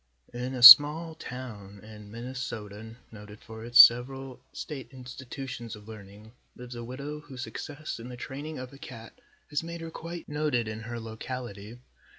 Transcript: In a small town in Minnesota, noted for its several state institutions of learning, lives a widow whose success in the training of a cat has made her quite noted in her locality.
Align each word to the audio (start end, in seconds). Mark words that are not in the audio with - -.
In 0.33 0.55
a 0.55 0.63
small 0.63 1.13
town 1.13 1.81
in 1.83 2.09
Minnesota, 2.09 2.95
noted 3.11 3.39
for 3.39 3.63
its 3.63 3.79
several 3.79 4.39
state 4.51 4.87
institutions 4.89 5.75
of 5.75 5.87
learning, 5.87 6.31
lives 6.55 6.73
a 6.73 6.83
widow 6.83 7.19
whose 7.19 7.43
success 7.43 7.99
in 7.99 8.09
the 8.09 8.17
training 8.17 8.57
of 8.57 8.73
a 8.73 8.79
cat 8.79 9.13
has 9.51 9.61
made 9.61 9.81
her 9.81 9.91
quite 9.91 10.27
noted 10.27 10.67
in 10.67 10.79
her 10.79 10.99
locality. 10.99 11.77